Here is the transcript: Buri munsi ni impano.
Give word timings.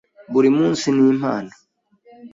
Buri 0.33 0.49
munsi 0.57 0.85
ni 0.95 1.03
impano. 1.13 1.51